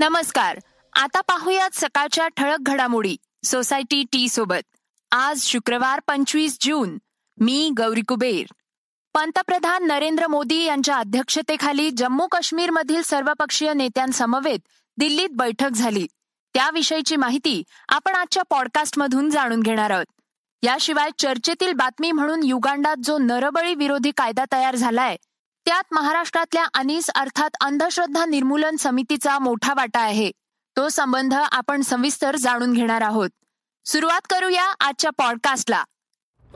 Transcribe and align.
नमस्कार. 0.00 0.58
आता 0.92 1.20
पाहूयात 1.20 1.70
सकाळच्या 1.72 2.28
ठळक 2.28 2.56
घडामोडी 2.60 3.16
सोसायटी 3.44 4.04
टी 4.12 4.28
सोबत. 4.28 4.76
आज 5.10 5.42
शुक्रवार 5.42 6.00
पंचवीस 6.06 6.58
जून. 6.60 6.98
मी 7.40 7.70
गौरी 7.76 8.00
कुबेर. 8.08 8.52
पंतप्रधान 9.14 9.86
नरेंद्र 9.86 10.26
मोदी 10.26 10.62
यांच्या 10.64 10.96
अध्यक्षतेखाली 10.96 11.90
जम्मू 11.90 12.26
काश्मीरमधील 12.26 13.02
सर्वपक्षीय 13.02 13.72
नेत्यांसमवेत 13.72 14.58
दिल्लीत 14.96 15.28
बैठक 15.32 15.70
झाली. 15.70 16.06
त्याविषयीची 16.54 17.16
माहिती 17.16 17.62
आपण 17.88 18.14
आजच्या 18.14 18.42
पॉडकास्टमधून 18.42 19.30
जाणून 19.30 19.60
घेणार 19.60 19.90
आहोत. 19.90 20.06
याशिवाय 20.62 21.10
चर्चेतील 21.18 21.72
बातमी 21.72 22.12
म्हणून 22.12 22.42
युगांडात 22.42 22.96
जो 23.04 23.18
नरबळी 23.18 23.74
विरोधी 23.74 24.10
कायदा 24.16 24.44
तयार 24.52 24.76
झालाय 24.76 25.16
त्यात 25.68 25.82
महाराष्ट्रातल्या 25.92 26.66
अनिस 26.74 27.10
अर्थात 27.10 27.50
अंधश्रद्धा 27.60 28.24
निर्मूलन 28.24 28.76
समितीचा 28.76 29.38
मोठा 29.38 29.74
वाटा 29.76 30.00
आहे. 30.00 30.30
तो 30.76 30.88
संबंध 30.88 31.34
आपण 31.34 31.80
सविस्तर 31.80 32.36
जाणून 32.36 32.72
घेणार 32.72 33.00
आहोत. 33.00 33.30
सुरुवात 33.84 34.20
करूया 34.30 34.74
आजच्या 34.80 35.10
पॉडकास्टला. 35.10 35.84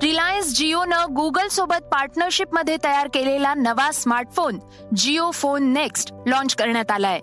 रिलायन्स 0.02 0.56
जिओनं 0.58 1.04
गुगल 1.10 1.48
सोबत 1.48 1.84
पार्टनरशिपमध्ये 1.92 2.76
तयार 2.84 3.08
केलेला 3.14 3.54
नवा 3.54 3.90
smartphone 3.90 4.58
Jio 4.96 5.30
phone 5.30 5.72
next 5.72 6.12
launch 6.26 6.54
करण्यात 6.54 6.90
आलाय. 6.90 7.20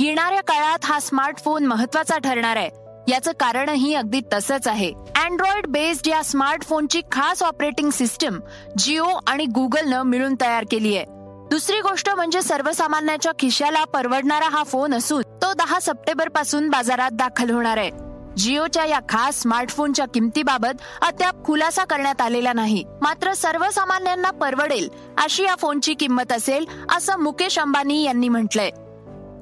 येणाऱ्या 0.00 0.42
काळात 0.42 0.78
हा 0.84 1.00
स्मार्टफोन 1.00 1.66
महत्त्वाचा 1.66 2.18
ठरणार 2.18 2.56
आहे. 2.56 2.70
याचं 3.12 3.32
कारणही 3.32 3.94
अगदी 3.94 4.20
तसंच 4.32 4.68
आहे. 4.68 4.92
अँड्रॉइड 5.16 5.66
बेस्ड 5.66 6.08
या 6.08 6.24
स्मार्टफोनची 6.24 7.02
खास 7.12 7.42
ऑपरेटिंग 7.42 7.90
सिस्टम 7.90 8.40
जिओ 8.78 9.08
आणि 9.26 9.44
गुगलनं 9.44 10.02
मिळून 10.02 10.34
तयार 10.40 10.64
केली 10.70 10.96
आहे 10.96 11.19
दुसरी 11.50 11.80
गोष्ट 11.80 12.08
म्हणजे 12.10 12.42
सर्वसामान्याच्या 12.42 13.32
खिशाला 13.38 13.84
परवडणारा 13.84 14.48
हा 14.48 14.62
फोन 14.62 14.94
असून 14.94 15.22
तो 15.42 15.52
दहा 15.52 15.78
सप्टेंबरपासून 15.80 16.68
बाजारात 16.68 17.10
दाखल 17.12 17.50
होणार 17.50 17.76
आहे. 17.76 17.90
जिओच्या 18.36 18.84
या 18.84 18.98
खास 19.08 19.40
स्मार्टफोनच्या 19.40 20.04
किमतीबाबत 20.06 20.82
अद्याप 21.02 21.44
खुलासा 21.44 21.84
करण्यात 21.84 22.20
आलेला 22.20 22.52
नाही. 22.52 22.84
मात्र 23.02 23.32
सर्वसामान्यांना 23.32 24.30
परवडेल 24.30 24.88
अशी 25.18 25.42
या 25.42 25.54
फोनची 25.56 25.94
किंमत 25.94 26.32
असेल 26.32 26.66
असं 26.96 27.18
मुकेश 27.18 27.58
अंबानी 27.58 28.02
यांनी 28.02 28.28
म्हटलंय. 28.28 28.70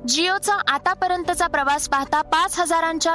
जिओचा 0.08 0.54
आतापर्यंतचा 0.68 1.46
प्रवास 1.46 1.88
पाहता 1.88 2.22
पाच 2.22 2.58
हजारांच्या 2.60 3.14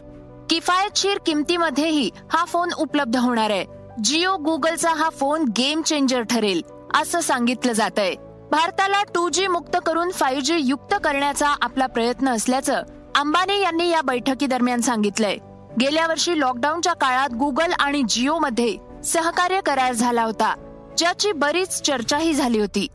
किफायतशीर 0.50 1.18
किमतीमध्येही 1.26 2.10
हा 2.34 2.46
फोन 2.46 2.70
उपलब्ध 2.78 3.18
होणार 3.18 3.50
आहे. 3.50 3.66
जिओ 4.04 4.36
गुगलचा 4.38 4.94
हा 4.94 5.10
फोन 5.10 5.46
गेम 5.58 5.82
चेंजर 5.82 6.22
ठरेल 6.22 6.62
असं 7.02 7.20
सांगितलं 7.20 7.74
जात 7.74 8.00
आहे 8.00 8.16
भारताला 8.54 9.04
टू 9.04 9.30
जी 9.30 9.48
मुक्त 9.48 9.78
करून 9.86 10.12
फाईव्ह 10.12 10.42
जी 10.42 10.56
युक्त 10.58 10.96
करण्याचा 11.04 11.56
आपला 11.62 11.86
प्रयत्न 11.86 12.30
असल्याचं 12.30 12.84
अंबानी 13.16 13.62
यांनी 13.62 13.90
या 13.90 14.02
बैठकी 14.02 14.48
दरम्यान 14.48 14.82
सांगितलंय. 14.82 15.38
गेल्या 15.80 16.08
वर्षी 16.08 16.40
लॉकडाऊनच्या 16.40 16.94
काळात 16.94 17.30
गुगल 17.30 17.72
आणि 17.80 18.04
जिओ 18.10 18.38
मध्ये 18.40 18.78
सहकार्य 19.06 19.62
करार 19.66 19.94
झाला 19.94 20.24
होता 20.24 20.54
ज्याची 20.98 21.32
बरीच 21.32 21.82
चर्चाही 21.82 22.34
झाली 22.34 22.60
होती. 22.60 22.88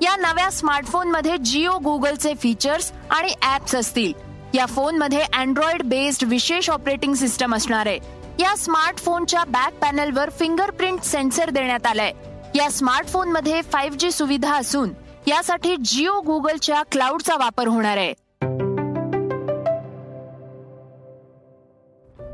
या 0.00 0.16
नव्या 0.16 0.50
स्मार्टफोनमध्ये 0.50 1.36
जिओ 1.38 1.78
गुगलचे 1.78 2.34
फीचर्स 2.34 2.92
आणि 3.10 3.32
ऍप्स 3.54 3.74
असतील. 3.74 4.12
या 4.54 4.66
फोनमध्ये 4.66 5.20
अँड्रॉइड 5.20 5.82
बेस्ड 5.82 6.24
विशेष 6.24 6.70
ऑपरेटिंग 6.70 7.14
सिस्टम 7.14 7.54
असणार 7.54 7.86
आहे. 7.86 7.98
या 8.40 8.56
स्मार्टफोनच्या 8.56 9.44
बॅक 9.44 9.74
पॅनलवर 9.74 10.30
फिंगरप्रिंट 10.30 11.00
सेन्सर 11.00 11.50
देण्यात 11.50 11.86
आलाय. 11.86 12.12
या 12.56 12.70
स्मार्टफोनमध्ये 12.70 13.62
फाईव्ह 13.62 13.96
जी 13.96 14.10
सुविधा 14.10 14.54
असून 14.54 14.90
यासाठी 15.26 15.76
जिओ 15.76 16.20
गुगलच्या 16.20 16.82
क्लाउडचा 16.92 17.36
वापर 17.36 17.68
होणार 17.68 17.96
आहे. 17.96 18.12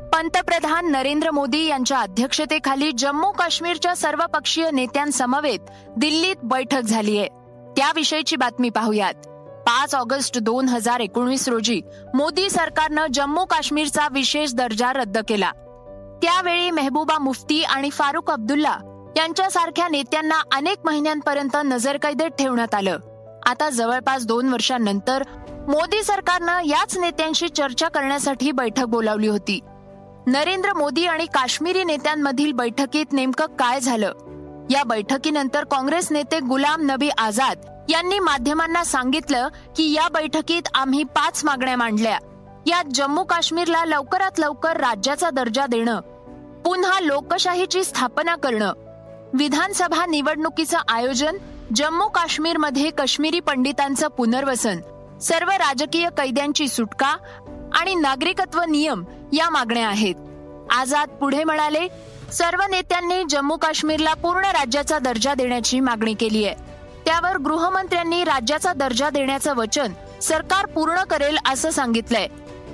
पंतप्रधान 0.09 0.91
नरेंद्र 0.91 1.31
मोदी 1.31 1.65
यांच्या 1.65 1.99
अध्यक्षतेखाली 1.99 2.91
जम्मू 2.97 3.31
काश्मीरच्या 3.31 3.95
सर्वपक्षीय 3.95 4.71
नेत्यांसमवेत 4.71 5.59
दिल्लीत 5.97 6.35
बैठक 6.43 6.81
झाली 6.81 7.19
आहे. 7.19 7.27
त्याविषयीची 7.77 8.35
बातमी 8.35 8.69
पाहूयात. 8.69 9.13
पाच 9.67 9.95
ऑगस्ट 9.95 10.37
दोन 10.37 10.69
हजार 10.69 10.99
एकोणीस 10.99 11.47
रोजी 11.47 11.81
मोदी 12.13 12.49
सरकारनं 12.49 13.05
जम्मू 13.13 13.45
काश्मीरचा 13.45 14.07
विशेष 14.11 14.53
दर्जा 14.53 14.93
रद्द 14.93 15.17
केला. 15.27 15.51
त्यावेळी 16.21 16.71
मेहबूबा 16.71 17.19
मुफ्ती 17.19 17.63
आणि 17.63 17.89
फारुख 17.89 18.31
अब्दुल्ला 18.31 18.77
यांच्यासारख्या 19.17 19.87
नेत्यांना 19.87 20.41
अनेक 20.51 20.77
महिन्यांपर्यंत 20.85 21.57
नजरकैदेत 21.65 22.29
ठेवण्यात 22.29 22.75
आलं. 22.75 22.97
आता 23.45 23.69
जवळपास 23.69 24.25
दोन 24.25 24.49
वर्षांनंतर 24.49 25.23
मोदी 25.67 26.03
सरकारनं 26.03 26.59
याच 26.65 26.97
नेत्यांशी 26.97 27.49
चर्चा 27.49 27.87
करण्यासाठी 27.87 28.51
बैठक 28.51 28.83
बोलावली 28.83 29.27
होती. 29.27 29.59
नरेंद्र 30.27 30.73
मोदी 30.73 31.05
आणि 31.05 31.25
काश्मीरी 31.25 31.83
नेत्यांमधील 31.83 32.51
बैठकीत 32.51 33.13
नेमकं 33.13 33.45
काय 33.45 33.79
झालं? 33.79 34.11
या 34.71 34.83
बैठकीनंतर 34.83 35.63
काँग्रेस 35.63 36.11
नेते 36.11 36.39
गुलाम 36.39 36.81
नबी 36.81 37.09
आझाद 37.09 37.85
यांनी 37.89 38.19
माध्यमांना 38.19 38.83
सांगितलं 38.83 39.47
की 39.77 39.93
या 39.93 40.07
बैठकीत 40.09 40.61
आम्ही 40.73 41.03
पाच 41.03 41.45
मागण्या 41.45 41.77
मांडल्या. 41.77 42.17
यात 42.67 42.83
जम्मू 42.93 43.23
काश्मीरला 43.23 43.85
लवकरात 43.85 44.39
लवकर 44.39 44.77
राज्याचा 44.77 45.29
दर्जा 45.29 45.65
देणं 45.65 45.99
पुन्हा 46.65 46.99
लोकशाहीची 46.99 47.83
स्थापना 47.83 48.35
करणं 48.35 48.73
विधानसभा 49.33 50.05
निवडणुकीचं 50.05 50.77
आयोजन 50.87 51.37
जम्मू 51.75 52.07
काश्मीरमध्ये 52.07 52.89
काश्मीरी 52.89 53.39
पंडितांचं 53.39 54.07
पुनर्वसन 54.07 54.79
सर्व 55.21 55.49
राजकीय 55.49 56.09
कैद्यांची 56.17 56.67
सुटका 56.67 57.17
आणि 57.73 57.95
नागरिकत्व 57.95 58.61
नियम 58.61 59.03
या 59.33 59.49
मागण्या 59.49 59.87
आहेत. 59.87 60.15
आझाद 60.71 61.09
पुढे 61.09 61.43
म्हणाले 61.43 61.87
सर्व 62.33 62.61
नेत्यांनी 62.69 63.23
जम्मू 63.29 63.57
काश्मीरला 63.57 64.13
पूर्ण 64.13 64.45
राज्याचा 64.45 64.99
दर्जा 64.99 65.33
देण्याची 65.33 65.79
मागणी 65.79 66.13
केली 66.13 66.45
आहे. 66.45 66.55
त्यावर 67.05 67.37
गृहमंत्र्यांनी 67.37 68.23
राज्याचा 68.23 68.73
दर्जा 68.73 69.09
देण्याचं 69.09 69.55
वचन 69.55 69.93
सरकार 70.21 70.65
पूर्ण 70.65 71.03
करेल 71.03 71.37
असं 71.45 71.69
सांगितलंय. 71.69 72.27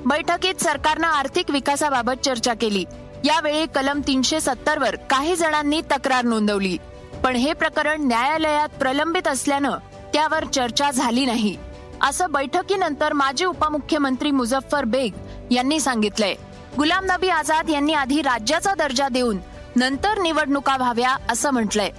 बैठकीत 0.06 0.64
सरकारनं 0.64 1.08
आर्थिक 1.08 1.52
विकासाबाबत 1.52 2.26
चर्चा 2.26 2.54
केली. 2.54 2.86
यावेळी 3.26 3.66
कलम 3.66 4.02
तीनशे 4.08 4.40
सत्तर 4.40 4.80
वर 4.80 4.96
काही 4.96 5.36
जणांनी 5.36 5.82
तक्रार 5.82 6.26
नोंदवली. 6.26 6.78
पण 7.24 7.36
हे 7.36 7.54
प्रकरण 7.54 8.08
न्यायालयात 8.08 8.70
प्रलंबित 8.70 9.28
असल्यानं 9.28 9.78
त्यावर 10.14 10.46
चर्चा 10.46 10.92
झाली 10.92 11.26
नाही. 11.26 11.58
असं 12.02 12.32
बैठकीनंतर 12.32 13.14
माजी 13.14 13.46
उपमुख्यमंत्री 13.46 14.32
मुझफ्फर 14.32 14.84
बेग 14.84 15.14
यांनी 15.52 15.80
सांगितलंय. 15.80 16.36
गुलाम 16.78 17.06
नबी 17.06 17.30
आझाद 17.30 17.70
यांनी 17.70 17.94
आधी 17.94 18.22
राज्याचा 18.22 18.74
दर्जा 18.74 19.08
देऊन 19.10 19.38
नंतर 19.76 20.22
निवडणुका 20.22 20.78
व्हाव्या 20.78 21.16
असं 21.30 21.52
म्हटलंय. 21.52 21.90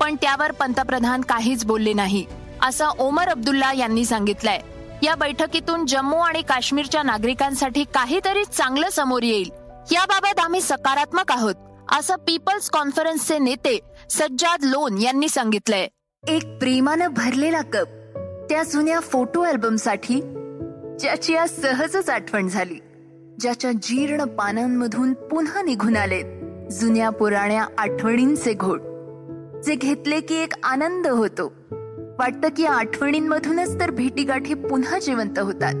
पण 0.00 0.14
त्यावर 0.14 0.52
पंतप्रधान 0.52 1.20
काहीच 1.20 1.64
बोलले 1.64 1.92
नाही 1.92 2.24
असं 2.62 2.88
ओमर 2.98 3.28
अब्दुल्ला 3.28 3.72
यांनी 3.72 4.04
सांगितलंय. 4.04 4.60
या 5.02 5.14
बैठकीतून 5.14 5.86
जम्मू 5.86 6.16
आणि 6.16 6.42
काश्मीरच्या 6.42 7.02
नागरिकांसाठी 7.02 7.84
काहीतरी 7.94 8.44
चांगलं 8.44 8.88
समोर 8.88 9.22
येईल 9.22 9.50
याबाबत 9.92 10.40
आम्ही 10.40 10.60
सकारात्मक 10.60 11.32
आहोत 11.32 11.54
असं 11.98 12.16
पीपल्स 12.16 12.70
कॉन्फरन्सचे 12.70 13.38
नेते 13.38 13.80
सज्जाद 14.10 14.64
लोन 14.64 14.98
यांनी 14.98 15.28
सांगितलंय. 15.28 15.88
एक 16.28 16.58
प्रेमानं 16.58 17.06
भरलेला 17.06 17.62
कप 17.62 17.86
त्या 18.48 18.62
जुन्या 18.62 19.00
फोटो 19.00 19.42
अल्बमसाठी 19.42 20.20
ज्याची 21.00 21.36
आज 21.36 21.50
सहजच 21.62 22.10
आठवण 22.10 22.48
झाली 22.48 22.74
ज्याच्या 23.40 23.72
जीर्ण 23.72 24.24
पानांमधून 24.24 25.12
पुन्हा 25.12 25.62
निघून 25.62 25.96
आलेत 25.96 26.24
जुन्या 26.72 27.10
पुराण्या 27.10 27.66
आठवणींचे 27.78 28.54
घोट 28.54 28.80
जे 29.64 29.74
घेतले 29.74 30.20
की 30.20 30.34
एक 30.34 30.52
आनंद 30.62 31.06
होतो. 31.06 31.52
वाटतं 32.18 32.48
की 32.56 32.64
आठवणींमधूनच 32.64 33.80
तर 33.80 33.90
भेटीगाठी 33.90 34.54
पुन्हा 34.54 34.98
जिवंत 34.98 35.38
होतात. 35.38 35.74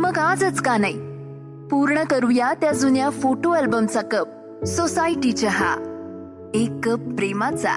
मग 0.00 0.18
आजच 0.18 0.60
का 0.60 0.76
नाही? 0.76 1.09
पूर्ण 1.70 2.04
करूया 2.04 2.52
त्या 2.54 2.72
जुन्या 2.72 3.10
फोटो 3.10 3.50
अल्बमचा 3.50 4.00
कप 4.00 4.28
सोसायटी 4.66 5.32
चहा 5.32 5.74
एक 6.54 6.70
कप 6.84 6.98
प्रेमाचा. 7.16 7.72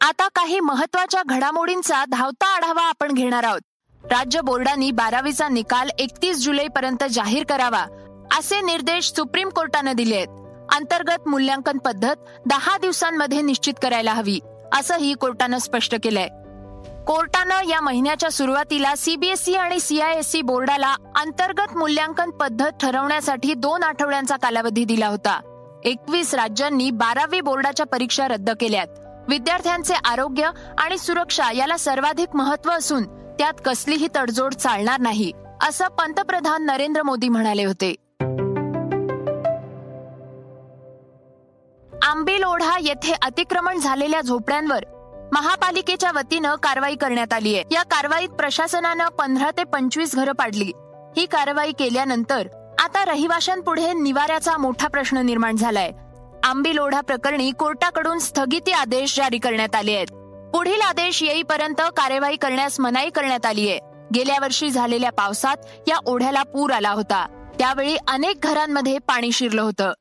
आता 0.00 0.28
काही 0.28 0.60
महत्त्वाच्या 0.60 1.22
घडामोडींचा 1.26 2.04
धावता 2.08 2.46
आढावा 2.56 2.82
आपण 2.82 3.12
घेणार 3.12 3.44
आहोत. 3.44 3.60
राज्य 4.04 4.40
बोर्डानी 4.40 4.90
बारावीचा 4.90 5.48
निकाल 5.48 5.88
एकतीस 5.98 6.44
जुलै 6.44 6.68
पर्यंत 6.68 7.04
जाहीर 7.10 7.44
करावा 7.48 7.84
असे 8.38 8.60
निर्देश 8.60 9.12
सुप्रीम 9.16 9.48
कोर्टाने 9.48 9.92
दिले 9.92 10.16
आहेत. 10.16 10.28
अंतर्गत 10.74 11.28
मूल्यांकन 11.28 11.78
पद्धत 11.78 12.16
दहा 12.46 12.78
दिवसांमध्ये 12.78 13.42
निश्चित 13.42 13.74
करायला 13.82 14.12
हवी 14.12 14.38
असंही 14.78 15.14
कोर्टानं 15.14 15.58
स्पष्ट 15.58 15.94
केलंय. 16.02 16.28
कोर्टानं 17.06 17.68
या 17.68 17.80
महिन्याच्या 17.80 18.30
सुरुवातीला 18.30 18.94
सीबीएसई 18.96 19.54
आणि 19.54 19.80
सीआयएसई 19.80 20.42
बोर्डाला 20.42 20.94
अंतर्गत 21.16 21.76
मूल्यांकन 21.76 22.30
पद्धत 22.30 22.70
ठरवण्यासाठी 22.80 23.54
दोन 23.54 23.82
आठवड्यांचा 23.82 24.36
कालावधी 24.36 24.84
दिला 24.84 25.06
होता. 25.06 25.40
एकवीस 25.84 26.34
राज्यांनी 26.34 26.90
बारावी 26.90 27.40
बोर्डाच्या 27.40 27.86
परीक्षा 27.86 28.28
रद्द 28.28 28.50
केल्यात. 28.60 28.86
विद्यार्थ्यांचे 29.28 29.94
आरोग्य 30.04 30.50
आणि 30.78 30.98
सुरक्षा 30.98 31.52
याला 31.52 31.76
सर्वाधिक 31.76 32.36
महत्त्व 32.36 32.70
असून 32.70 33.04
त्यात 33.38 33.52
कसलीही 33.64 34.08
तडजोड 34.16 34.54
चालणार 34.54 35.00
नाही 35.00 35.32
असं 35.68 35.88
पंतप्रधान 35.88 36.66
नरेंद्र 36.66 37.02
मोदी 37.02 37.28
म्हणाले 37.28 37.64
होते. 37.64 37.94
आंबील 42.02 42.44
ओढा 42.44 42.78
येथे 42.80 43.12
अतिक्रमण 43.12 43.78
झालेल्या 43.78 44.20
झोपड्यांवर 44.20 44.84
महापालिकेच्या 45.32 46.10
वतीनं 46.14 46.54
कारवाई 46.54 46.94
करण्यात 46.94 47.32
आली 47.32 47.54
आहे. 47.54 47.64
या 47.70 47.82
कारवाईत 47.82 48.28
प्रशासनानं 48.28 49.08
पंधरा 49.08 49.50
ते 49.50 49.64
पंचवीस 49.64 50.14
घरं 50.14 50.32
पाडली. 50.32 50.72
ही 51.16 51.26
कारवाई 51.26 51.72
केल्यानंतर 51.72 52.46
आता 52.78 53.04
रहिवाशांपुढे 53.04 53.92
निवाऱ्याचा 53.92 54.56
मोठा 54.56 54.88
प्रश्न 54.88 55.16
निर्माण 55.16 55.56
झालाय. 55.56 55.90
आंबील 56.44 56.78
ओढा 56.78 57.00
प्रकरणी 57.00 57.50
कोर्टाकडून 57.50 58.18
स्थगिती 58.18 58.72
आदेश 58.72 59.16
जारी 59.16 59.38
करण्यात 59.38 59.74
आले 59.74 59.94
आहेत. 59.94 60.06
पुढील 60.52 60.80
आदेश 60.80 61.22
येईपर्यंत 61.22 61.80
कार्यवाही 61.80 62.36
करण्यास 62.36 62.80
मनाई 62.80 63.10
करण्यात 63.10 63.46
आली 63.46 63.70
आहे. 63.70 63.78
गेल्या 64.14 64.36
वर्षी 64.40 64.70
झालेल्या 64.70 65.12
पावसात 65.12 65.56
या 65.88 65.96
ओढ्याला 66.06 66.42
पूर 66.42 66.70
आला 66.70 66.90
होता. 66.90 67.26
त्यावेळी 67.58 67.96
अनेक 68.08 68.40
घरांमध्ये 68.40 68.98
पाणी 68.98 69.32
शिरलं 69.32 69.62
होतं. 69.62 69.92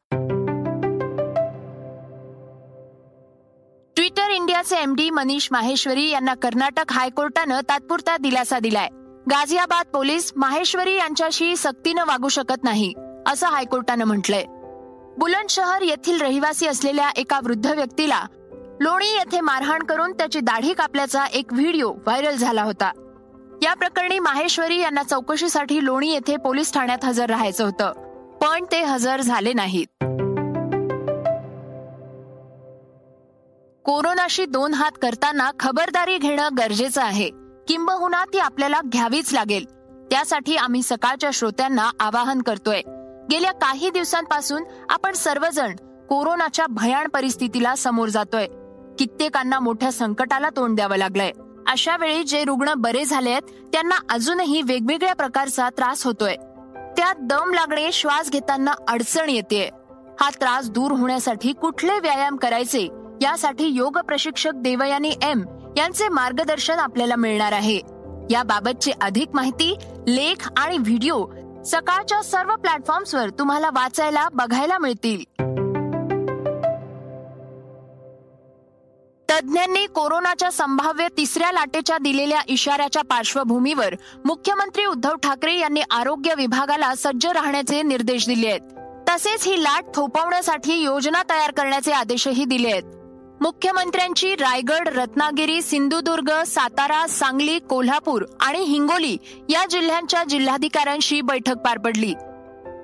ट्विटर 4.15 4.31
इंडियाचे 4.31 4.75
एमडी 4.75 5.09
मनीष 5.09 5.47
माहेश्वरी 5.51 6.09
यांना 6.09 6.33
कर्नाटक 6.33 6.91
हायकोर्टानं 6.91 7.59
तात्पुरता 7.69 8.15
दिलासा 8.17 8.57
दिलाय. 8.59 8.87
गाझियाबाद 9.31 9.85
पोलीस 9.93 10.31
माहेश्वरी 10.35 10.95
यांच्याशी 10.95 11.55
सक्तीनं 11.55 12.05
वागू 12.07 12.29
शकत 12.29 12.63
नाही 12.63 12.93
असं 13.27 13.47
हायकोर्टानं 13.47 14.05
म्हटलंय. 14.05 14.43
बुलंदशहर 15.17 15.81
येथील 15.81 16.21
रहिवासी 16.21 16.67
असलेल्या 16.67 17.09
एका 17.15 17.39
वृद्ध 17.43 17.71
व्यक्तीला 17.71 18.21
लोणी 18.79 19.13
येथे 19.13 19.41
मारहाण 19.41 19.83
करून 19.83 20.11
त्याची 20.11 20.39
दाढी 20.39 20.73
कापल्याचा 20.73 21.25
एक 21.25 21.53
व्हिडिओ 21.53 21.93
व्हायरल 21.93 22.35
झाला 22.35 22.63
होता. 22.63 22.91
या 23.63 23.73
प्रकरणी 23.73 24.19
माहेश्वरी 24.19 24.79
यांना 24.79 25.03
चौकशीसाठी 25.03 25.85
लोणी 25.85 26.11
येथे 26.13 26.37
पोलीस 26.37 26.73
ठाण्यात 26.73 27.05
हजर 27.05 27.29
राहायचं 27.29 27.65
होतं 27.65 27.93
पण 28.41 28.63
ते 28.71 28.81
हजर 28.81 29.21
झाले 29.21 29.53
नाहीत. 29.53 30.03
कोरोनाशी 33.85 34.45
दोन 34.45 34.73
हात 34.73 34.91
करताना 35.01 35.51
खबरदारी 35.59 36.17
घेणं 36.17 36.49
गरजेचं 36.57 37.01
आहे. 37.01 37.29
किंबहुना 37.67 38.25
ती 38.25 38.39
आपल्याला 38.39 38.81
घ्यावीच 38.85 39.33
लागेल. 39.33 39.65
त्यासाठी 40.11 40.55
आम्ही 40.55 40.83
सकाळच्या 40.83 41.29
श्रोत्यांना 41.33 41.91
आवाहन 41.99 42.41
करतोय. 42.41 42.81
गेल्या 43.31 43.51
काही 43.51 43.89
दिवसांपासून 43.89 44.63
आपण 44.89 45.13
सर्वजण 45.13 45.75
कोरोनाच्या 46.09 46.65
भयाण 46.69 47.07
परिस्थितीला 47.07 47.75
समोर 47.75 48.09
जातोय. 48.09 48.47
कित्येकांना 48.99 49.59
मोठ्या 49.59 49.91
संकटाला 49.91 50.49
तोंड 50.49 50.75
द्यावं 50.75 50.95
लागलंय. 50.95 51.31
अशा 51.67 51.97
वेळी 51.97 52.23
जे 52.23 52.43
रुग्ण 52.43 52.73
बरे 52.77 53.05
झालेत 53.05 53.41
त्यांना 53.41 53.95
अजूनही 54.09 54.61
वेगवेगळ्या 54.61 55.15
प्रकारचा 55.15 55.69
त्रास 55.69 56.05
होतोय. 56.05 56.35
त्यात 56.97 57.15
दम 57.19 57.53
लागणे 57.53 57.91
श्वास 57.91 58.31
घेताना 58.31 58.71
अडचण 58.87 59.29
येते 59.29 59.69
हा 60.21 60.29
त्रास 60.29 60.69
दूर 60.69 60.91
होण्यासाठी 60.91 61.53
कुठले 61.53 61.99
व्यायाम 61.99 62.35
करायचे? 62.35 63.00
यासाठी 63.21 63.65
योग 63.65 63.97
प्रशिक्षक 63.97 64.51
देवयानी 64.55 65.11
एम 65.21 65.43
यांचे 65.77 66.07
मार्गदर्शन 66.09 66.79
आपल्याला 66.79 67.15
मिळणार 67.15 67.51
आहे. 67.51 67.77
याबाबतची 68.31 68.91
अधिक 69.01 69.27
माहिती 69.33 69.75
लेख 70.07 70.49
आणि 70.57 70.77
व्हिडिओ 70.77 71.25
सकाळच्या 71.65 72.21
सर्व 72.21 72.55
प्लॅटफॉर्म्सवर 72.55 73.29
तुम्हाला 73.29 73.67
वाचायला 73.67 74.27
बघायला 74.33 74.77
मिळतील. 74.77 75.23
तज्ज्ञांनी 79.29 79.85
कोरोनाच्या 79.85 80.51
संभाव्य 80.51 81.07
तिसऱ्या 81.17 81.51
लाटेच्या 81.51 81.97
दिलेल्या 81.97 82.41
इशाऱ्याच्या 82.47 83.01
पार्श्वभूमीवर 83.01 83.95
मुख्यमंत्री 84.25 84.85
उद्धव 84.85 85.15
ठाकरे 85.15 85.57
यांनी 85.57 85.81
आरोग्य 85.91 86.33
विभागाला 86.37 86.93
सज्ज 86.95 87.25
राहण्याचे 87.25 87.81
निर्देश 87.81 88.27
दिले 88.27 88.47
आहेत. 88.47 88.61
तसेच 89.09 89.43
ही 89.43 89.63
लाट 89.63 89.83
थोपवण्यासाठी 89.95 90.73
योजना 90.73 91.23
तयार 91.29 91.51
करण्याचे 91.51 91.91
आदेशही 91.91 92.45
दिले 92.45 92.71
आहेत. 92.71 93.00
मुख्यमंत्र्यांची 93.41 94.35
रायगड 94.35 94.87
रत्नागिरी 94.87 95.61
सिंधुदुर्ग 95.61 96.43
सातारा 96.43 97.07
सांगली 97.07 97.59
कोल्हापूर 97.59 98.25
आणि 98.41 98.59
हिंगोली 98.59 99.17
या 99.49 99.65
जिल्ह्यांच्या 99.69 100.23
जिल्हाधिकाऱ्यांशी 100.23 101.21
बैठक 101.21 101.57
पार 101.57 101.77
पडली. 101.77 102.13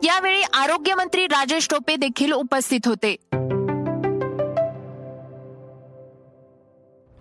यावेळी 0.04 0.42
आरोग्यमंत्री 0.42 1.26
राजेश 1.26 1.68
टोपे 1.72 1.96
देखील 1.96 2.32
उपस्थित 2.32 2.80
होते. 2.86 3.16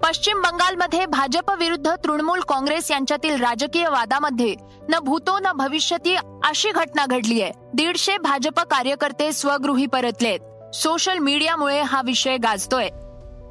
पश्चिम 0.04 0.40
बंगालमध्ये 0.40 1.06
भाजप 1.06 1.50
विरुद्ध 1.50 1.94
तृणमूल 2.04 2.40
काँग्रेस 2.40 2.90
यांच्यातील 2.90 3.40
राजकीय 3.40 3.88
वादामध्ये 3.88 4.54
न 4.88 4.98
भूतो 4.98 5.38
न 5.38 5.52
भविष्यती 5.52 6.16
अशी 6.44 6.70
घटना 6.70 7.06
घडली 7.06 7.42
आहे. 7.42 7.52
दीडशे 7.74 8.18
भाजप 8.18 8.60
कार्यकर्ते 8.60 9.32
स्वगृही 9.32 9.86
परतलेत. 9.86 10.40
सोशल 10.74 11.18
मीडियामुळे 11.18 11.82
हा 11.82 12.02
विषय 12.04 12.36
गाजतोय. 12.36 12.88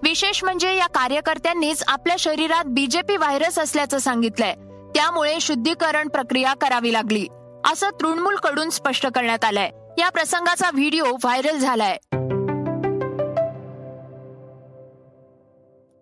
विशेष 0.07 0.43
म्हणजे 0.43 0.75
या 0.75 0.87
कार्यकर्त्यांनीच 0.87 1.83
आपल्या 1.87 2.15
शरीरात 2.19 2.63
बीजेपी 2.65 3.17
व्हायरस 3.17 3.59
असल्याचं 3.59 3.97
सांगितलंय. 3.97 4.53
त्यामुळे 4.95 5.39
शुद्धीकरण 5.41 6.07
प्रक्रिया 6.07 6.53
करावी 6.53 6.93
लागली. 6.93 7.27
असं 7.71 7.89
तृणमूल 7.89 8.35
कडून 8.35 8.69
स्पष्ट 8.69 9.07
करण्यात 9.07 9.45
आलंय. 9.45 9.69
या 9.97 10.09
प्रसंगाचा 10.09 10.69
व्हिडिओ 10.73 11.05
व्हायरल 11.05 11.57
झालाय. 11.57 11.97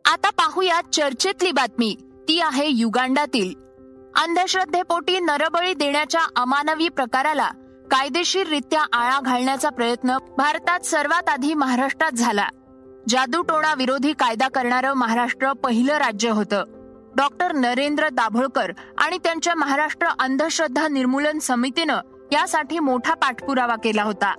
आता 0.05 0.29
पाहूया 0.29 0.81
चर्चेतली 0.93 1.51
बातमी. 1.51 1.95
ती 2.27 2.41
आहे 2.41 2.67
युगांडातील. 2.67 3.53
अंधश्रद्धेपोटी 4.15 5.19
नरबळी 5.19 5.73
देण्याच्या 5.73 6.21
अमानवी 6.35 6.89
प्रकाराला 6.89 7.49
कायदेशीररित्या 7.91 8.85
आळा 8.93 9.19
घालण्याचा 9.19 9.69
प्रयत्न 9.69 10.17
भारतात 10.37 10.79
सर्वात 10.79 11.29
आधी 11.29 11.53
महाराष्ट्रात 11.53 12.11
झाला. 12.11 12.47
जादूटोणा 13.09 13.73
विरोधी 13.73 14.13
कायदा 14.13 14.47
करणारं 14.47 14.93
महाराष्ट्र 14.93 15.53
पहिलं 15.53 15.93
राज्य 15.93 16.29
होतं. 16.29 16.63
डॉक्टर 17.15 17.51
नरेंद्र 17.51 18.09
दाभोळकर 18.09 18.71
आणि 18.97 19.17
त्यांच्या 19.17 19.55
महाराष्ट्र 19.55 20.07
अंधश्रद्धा 20.19 20.87
निर्मूलन 20.87 21.39
समितीनं 21.39 21.97
यासाठी 22.31 22.79
मोठा 22.79 23.13
पाठपुरावा 23.13 23.75
केला 23.75 24.03
होता. 24.03 24.33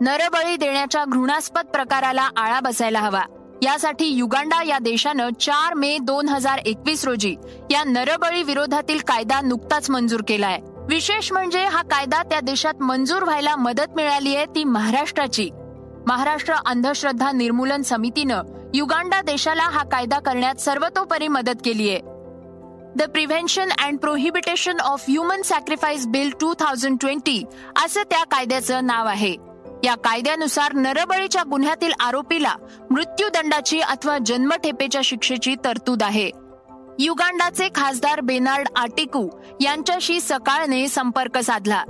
नरबळी 0.00 0.56
देण्याच्या 0.56 1.04
घृणास्पद 1.04 1.66
प्रकाराला 1.66 2.28
आळा 2.36 2.60
बसायला 2.60 3.00
हवा. 3.00 3.22
यासाठी 3.62 4.06
युगांडा 4.06 4.62
या 4.62 4.78
देशानं 4.78 5.28
चार 5.40 5.74
मे 5.74 5.98
दोन 5.98 6.28
हजार 6.28 6.58
एकवीस 6.58 7.04
रोजी 7.04 7.36
या 7.70 7.84
नरबळी 7.84 8.42
विरोधातील 8.42 8.98
कायदा 8.98 9.40
नुकताच 9.40 9.90
मंजूर 9.90 10.20
केलाय. 10.28 10.58
विशेष 10.88 11.32
म्हणजे 11.32 11.64
हा 11.64 11.82
कायदा 11.82 12.22
त्या 12.22 12.40
देशात 12.40 12.82
मंजूर 12.82 13.22
व्हायला 13.22 13.56
मदत 13.56 13.96
मिळाली 13.96 14.36
आहे 14.36 14.46
ती 14.46 14.64
महाराष्ट्राची. 14.64 15.50
महाराष्ट्र 16.06 16.54
अंधश्रद्धा 16.66 17.32
निर्मूलन 17.32 17.82
समितीनं 17.82 18.42
युगांडा 18.74 19.20
देशाला 19.20 19.62
हा 19.62 19.82
कायदा 19.84 20.18
करण्यात 20.18 20.54
सर्वतोपरी 20.54 21.28
मदत 21.28 21.62
केली 21.64 21.90
आहे 21.90 22.00
the 22.96 23.02
prevention 23.02 23.68
and 23.78 23.98
prohibition 23.98 24.80
of 24.80 25.04
human 25.08 25.42
sacrifice 25.42 26.06
bill 26.06 26.30
two 26.40 26.54
thousand 26.54 26.98
twenty 27.00 27.44
असं 27.84 28.02
त्या 28.02 28.24
कायद्याचं 28.24 28.86
नाव 28.86 29.06
आहे. 29.06 29.34
या 29.84 29.94
कायद्यानुसार 29.94 30.72
नरबळीच्या 30.72 31.42
गुन्ह्यातील 31.50 31.92
आरोपीला 32.00 32.54
मृत्यूदंडाची 32.90 33.80
अथवा 33.80 34.18
जन्मठेपेच्या 34.26 35.00
शिक्षेची 35.04 35.54
तरतूद 35.64 36.02
आहे. 36.02 36.30
युगांडाचे 36.98 37.68
खासदार 37.74 38.20
बेनार्ड 38.20 38.68
आटिकू 38.76 39.28
यांच्याशी 39.60 40.20
सकाळने 40.20 40.88
संपर्क 40.88 41.38
साधला. 41.38 41.82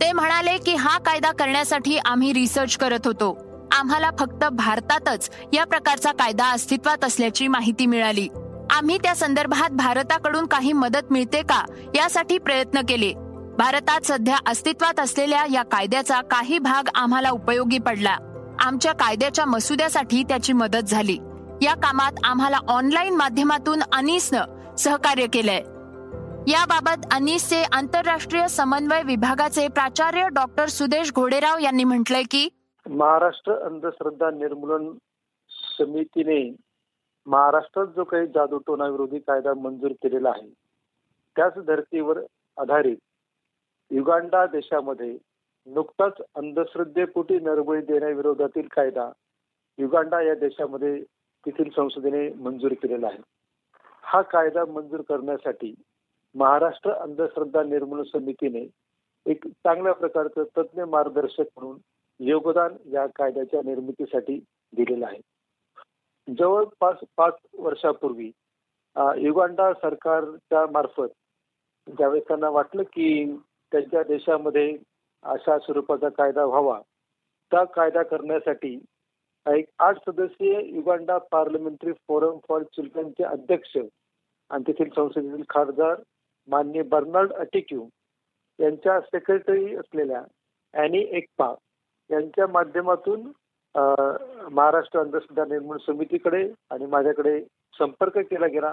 ते 0.00 0.12
म्हणाले 0.12 0.56
की 0.58 0.74
हा 0.74 0.98
कायदा 0.98 1.32
करण्यासाठी 1.32 1.98
आम्ही 1.98 2.32
रिसर्च 2.32 2.76
करत 2.76 3.06
होतो. 3.06 3.43
आम्हाला 3.74 4.10
फक्त 4.18 4.44
भारतातच 4.44 5.30
या 5.52 5.64
प्रकारचा 5.64 6.12
कायदा 6.12 6.46
अस्तित्वात 6.46 7.04
असल्याची 7.04 7.48
माहिती 7.48 7.86
मिळाली. 7.86 8.28
आम्ही 8.70 8.98
त्या 8.98 9.14
संदर्भात 9.14 9.70
भारताकडून 9.70 10.46
काही 10.46 10.72
मदत 10.72 11.12
मिळते 11.12 11.42
का 11.42 11.64
यासाठी 11.94 12.38
प्रयत्न 12.38 12.80
केले. 12.88 13.12
भारतात 13.58 14.00
सध्या 14.04 14.36
अस्तित्वात 14.46 15.00
असलेल्या 15.00 15.44
या 15.52 15.62
कायद्याचा 15.62 16.20
काही 16.20 16.58
भाग 16.58 16.88
आम्हाला 16.94 17.30
उपयोगी 17.30 17.78
पडला. 17.78 18.16
आमच्या 18.60 18.92
कायद्याच्या 18.92 19.44
मसुद्यासाठी 19.44 20.22
त्याची 20.22 20.52
मदत 20.52 20.88
झाली. 20.88 21.18
या 21.62 21.74
कामात 21.74 22.12
आम्हाला 22.24 22.58
ऑनलाईन 22.68 23.14
माध्यमातून 23.14 23.82
अनीसनं 23.92 24.74
सहकार्य 24.76 25.26
केलंय. 25.26 25.62
याबाबत 26.50 27.06
अनीसचे 27.12 27.62
आंतरराष्ट्रीय 27.62 28.48
समन्वय 28.48 29.02
विभागाचे 29.02 29.68
प्राचार्य 29.68 30.28
डॉक्टर 30.32 30.68
सुदेश 30.68 31.12
घोडेराव 31.12 31.58
यांनी 31.58 31.84
म्हटलंय 31.84 32.22
की 32.22 32.48
महाराष्ट्र 32.94 33.52
अंधश्रद्धा 33.52 34.30
निर्मूलन 34.30 34.90
समितीने 35.78 36.56
महाराष्ट्रात 37.26 37.86
जो 37.86 38.04
काही 38.04 38.26
जादूटोना 38.26 38.86
विरोधी 38.86 39.18
कायदा 39.18 39.54
मंजूर 39.54 39.92
केलेला 40.02 40.30
आहे 40.30 40.48
त्याच 41.36 41.58
धर्तीवर 41.66 42.18
आधारित 42.56 42.96
युगांडा 43.90 44.46
देशामध्ये 44.46 45.18
नुकताच 45.66 46.12
अंधश्रद्धेपोटी 46.34 47.38
नरबळी 47.40 47.80
देण्याविरोधातील 47.80 48.68
कायदा 48.70 49.10
युगांडा 49.78 50.20
या 50.22 50.34
देशामध्ये 50.34 51.02
तेथील 51.46 51.70
संसदेने 51.70 52.28
मंजूर 52.32 52.72
केलेला 52.72 53.06
आहे. 53.06 53.18
हा 54.02 54.22
कायदा 54.22 54.64
मंजूर 54.64 55.00
करण्यासाठी 55.00 55.74
महाराष्ट्र 56.34 56.90
अंधश्रद्धा 56.90 57.62
निर्मूलन 57.62 58.02
समितीने 58.02 58.66
एक 59.26 59.46
चांगल्या 59.46 59.92
प्रकारचं 59.92 60.44
तज्ज्ञ 60.56 60.82
मार्गदर्शक 60.82 61.44
म्हणून 61.56 61.78
योगदान 62.20 62.76
या 62.92 63.06
कायद्याच्या 63.06 63.60
निर्मितीसाठी 63.64 64.38
दिलेलं 64.72 65.06
आहे. 65.06 65.20
जवळपास 66.28 66.96
पाच 67.16 67.34
वर्षापूर्वी 67.58 68.30
युगांडा 69.16 69.72
सरकारच्या 69.72 70.64
मार्फत 70.72 71.08
ज्यावेळेस 71.86 72.24
त्यांना 72.28 72.48
वाटलं 72.48 72.82
की 72.82 73.24
त्यांच्या 73.72 74.02
देशामध्ये 74.08 74.76
अशा 75.24 75.58
स्वरूपाचा 75.58 76.08
कायदा 76.08 76.44
व्हावा 76.44 76.80
त्या 77.52 77.64
कायदा 77.64 78.02
करण्यासाठी 78.02 78.78
एक 79.46 79.64
आठ 79.78 79.98
सदस्यीय 79.98 80.60
युगांडा 80.66 81.18
पार्लमेंटरी 81.30 81.92
फोरम 82.08 82.38
फॉर 82.48 82.62
चिल्ड्रनचे 82.62 83.24
अध्यक्ष 83.24 83.76
आणि 83.76 84.62
तेथील 84.66 84.88
संसदेतील 84.88 85.42
खासदार 85.48 86.00
मान्य 86.48 86.82
बर्नाल्ड 86.82 87.32
अटिक्यू 87.32 87.86
यांच्या 88.58 89.00
सेक्रेटरी 89.00 89.74
असलेल्या 89.76 90.22
अॅनी 90.74 91.04
एकपा 91.10 91.54
यांच्या 92.10 92.46
माध्यमातून 92.46 93.30
महाराष्ट्र 93.74 95.00
अंधश्रद्धा 95.00 95.44
निर्मूलन 95.44 95.78
समितीकडे 95.86 96.46
आणि 96.70 96.86
माझ्याकडे 96.86 97.40
संपर्क 97.74 98.18
केला 98.20 98.46
गेला. 98.46 98.72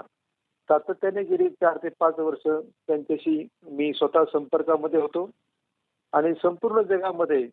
सातत्याने 0.70 1.22
गेली 1.24 1.48
चार 1.50 1.76
ते 1.82 1.88
पाच 2.00 2.18
वर्ष 2.18 2.46
त्यांच्याशी 2.46 3.46
मी 3.68 3.92
स्वतः 3.92 4.24
संपर्कामध्ये 4.32 5.00
होतो. 5.00 5.28
आणि 6.12 6.32
संपूर्ण 6.42 6.82
जगामध्ये 6.82 7.46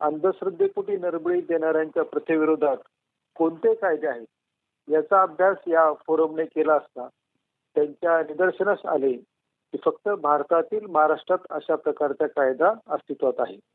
अंधश्रद्धेपोटी 0.00 0.96
नरबळी 0.96 1.40
देणाऱ्यांच्या 1.40 2.02
प्रथेविरोधात 2.04 2.76
कोणते 3.36 3.74
कायदे 3.74 4.06
आहेत 4.06 4.26
याचा 4.88 5.20
अभ्यास 5.22 5.56
या 5.68 5.92
फोरमने 6.06 6.44
केला 6.44 6.74
असता 6.74 7.06
त्यांच्या 7.76 8.20
निदर्शनास 8.22 8.84
आले 8.86 9.12
की 9.12 9.78
फक्त 9.84 10.08
भारतातील 10.22 10.86
महाराष्ट्रात 10.86 11.46
अशा 11.50 11.76
प्रकारचा 11.76 12.26
कायदा 12.26 12.72
अस्तित्वात 12.86 13.40
आहे 13.40 13.56